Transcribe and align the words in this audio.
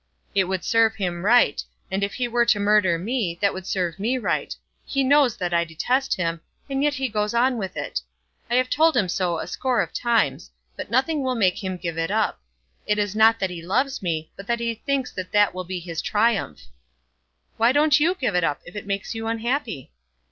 "It 0.33 0.45
would 0.45 0.63
serve 0.63 0.95
him 0.95 1.23
right; 1.23 1.63
and 1.91 2.03
if 2.03 2.15
he 2.15 2.27
were 2.27 2.47
to 2.47 2.59
murder 2.59 2.97
me, 2.97 3.37
that 3.39 3.53
would 3.53 3.67
serve 3.67 3.99
me 3.99 4.17
right. 4.17 4.55
He 4.83 5.03
knows 5.03 5.37
that 5.37 5.53
I 5.53 5.63
detest 5.63 6.15
him, 6.15 6.41
and 6.67 6.81
yet 6.81 6.95
he 6.95 7.07
goes 7.07 7.35
on 7.35 7.59
with 7.59 7.77
it. 7.77 8.01
I 8.49 8.55
have 8.55 8.67
told 8.67 8.97
him 8.97 9.07
so 9.07 9.37
a 9.37 9.45
score 9.45 9.79
of 9.79 9.93
times, 9.93 10.49
but 10.75 10.89
nothing 10.89 11.21
will 11.21 11.35
make 11.35 11.63
him 11.63 11.77
give 11.77 11.99
it 11.99 12.09
up. 12.09 12.41
It 12.87 12.97
is 12.97 13.15
not 13.15 13.37
that 13.41 13.51
he 13.51 13.61
loves 13.61 14.01
me, 14.01 14.31
but 14.35 14.59
he 14.59 14.73
thinks 14.73 15.11
that 15.11 15.31
that 15.33 15.53
will 15.53 15.65
be 15.65 15.79
his 15.79 16.01
triumph." 16.01 16.61
"Why 17.57 17.71
don't 17.71 17.99
you 17.99 18.15
give 18.15 18.33
it 18.33 18.43
up, 18.43 18.59
if 18.65 18.75
it 18.75 18.87
makes 18.87 19.13
you 19.13 19.27
unhappy?" 19.27 19.91